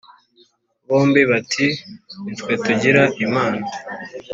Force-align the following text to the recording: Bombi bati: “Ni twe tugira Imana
Bombi 0.87 1.21
bati: 1.31 1.67
“Ni 2.23 2.33
twe 2.39 2.53
tugira 2.63 3.03
Imana 3.25 3.65